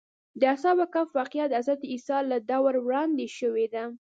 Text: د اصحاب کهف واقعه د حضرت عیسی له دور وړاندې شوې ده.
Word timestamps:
د 0.39 0.41
اصحاب 0.53 0.79
کهف 0.93 1.09
واقعه 1.17 1.45
د 1.47 1.53
حضرت 1.61 1.81
عیسی 1.91 2.17
له 2.31 2.37
دور 2.49 2.73
وړاندې 2.85 3.27
شوې 3.37 3.65
ده. 3.73 3.83